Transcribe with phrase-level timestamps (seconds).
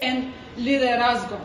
[0.00, 1.38] en liderazgo.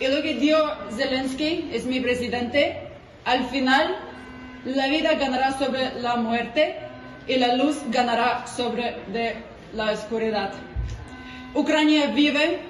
[0.00, 0.58] Y lo que dio
[0.96, 2.88] Zelensky, es mi presidente,
[3.24, 3.96] al final
[4.64, 6.76] la vida ganará sobre la muerte
[7.26, 9.36] y la luz ganará sobre de
[9.74, 10.52] la oscuridad.
[11.54, 12.60] Ucrania vive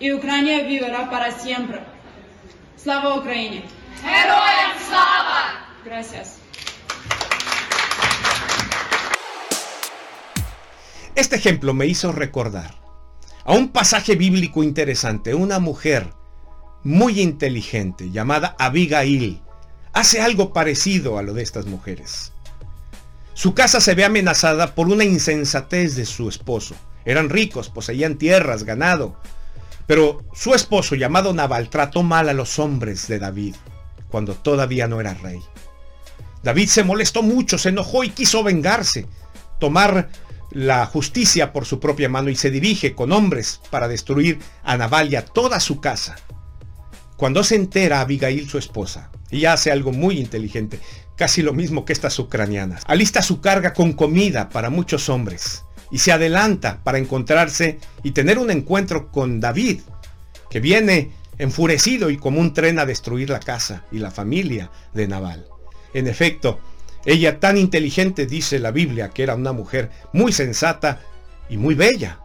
[0.00, 1.80] y Ucrania vivirá para siempre.
[2.76, 3.62] Slava Ukraini!
[4.02, 5.74] Героям слава!
[5.84, 6.38] Gracias.
[11.14, 12.81] Este ejemplo me hizo recordar
[13.45, 15.33] a un pasaje bíblico interesante.
[15.33, 16.13] Una mujer
[16.83, 19.41] muy inteligente llamada Abigail
[19.93, 22.31] hace algo parecido a lo de estas mujeres.
[23.33, 26.75] Su casa se ve amenazada por una insensatez de su esposo.
[27.05, 29.15] Eran ricos, poseían tierras, ganado.
[29.87, 33.55] Pero su esposo, llamado Nabal, trató mal a los hombres de David,
[34.09, 35.39] cuando todavía no era rey.
[36.43, 39.07] David se molestó mucho, se enojó y quiso vengarse,
[39.59, 40.09] tomar
[40.53, 45.11] la justicia por su propia mano y se dirige con hombres para destruir a Nabal
[45.11, 46.15] y a toda su casa.
[47.17, 50.79] Cuando se entera Abigail, su esposa, ella hace algo muy inteligente,
[51.15, 52.83] casi lo mismo que estas ucranianas.
[52.85, 58.37] Alista su carga con comida para muchos hombres y se adelanta para encontrarse y tener
[58.37, 59.81] un encuentro con David,
[60.49, 65.07] que viene enfurecido y como un tren a destruir la casa y la familia de
[65.07, 65.47] Nabal.
[65.93, 66.59] En efecto,
[67.05, 71.01] ella tan inteligente dice la Biblia que era una mujer muy sensata
[71.49, 72.19] y muy bella.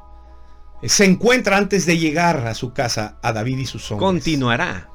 [0.84, 4.06] Se encuentra antes de llegar a su casa a David y sus hombres.
[4.06, 4.87] Continuará.